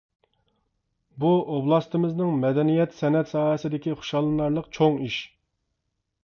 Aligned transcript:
بۇ 1.23 1.33
ئوبلاستىمىزنىڭ 1.55 2.33
مەدەنىيەت، 2.45 2.97
سەنئەت 3.03 3.31
ساھەسىدىكى 3.33 3.95
خۇشاللىنارلىق 4.01 4.73
چوڭ 4.79 4.99
ئىش. 5.09 5.21